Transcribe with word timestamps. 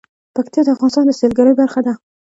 پکتیا 0.35 0.61
د 0.65 0.69
افغانستان 0.75 1.03
د 1.07 1.11
سیلګرۍ 1.19 1.53
برخه 1.61 1.79
ده. 1.85 1.93